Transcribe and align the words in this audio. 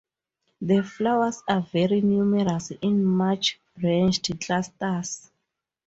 The 0.61 0.81
flowers 0.81 1.43
are 1.47 1.61
very 1.61 2.01
numerous, 2.01 2.71
in 2.71 3.05
much-branched 3.05 4.39
clusters. 4.43 5.29